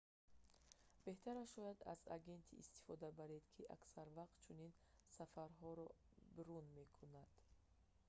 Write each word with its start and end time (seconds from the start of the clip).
беҳтараш 1.05 1.49
шояд 1.53 1.79
аз 1.93 2.01
агенте 2.17 2.53
истифода 2.63 3.07
баред 3.19 3.43
ки 3.53 3.69
аксар 3.75 4.07
вақт 4.17 4.35
чунин 4.45 4.71
сафарҳоро 5.15 5.87
брон 6.37 6.65
мекунад 6.79 7.31